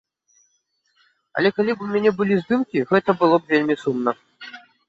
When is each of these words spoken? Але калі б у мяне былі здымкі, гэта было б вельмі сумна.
Але 1.41 1.49
калі 1.59 1.71
б 1.81 1.87
у 1.87 1.91
мяне 1.93 2.13
былі 2.21 2.35
здымкі, 2.41 2.85
гэта 2.93 3.19
было 3.23 3.35
б 3.45 3.55
вельмі 3.55 3.75
сумна. 3.87 4.11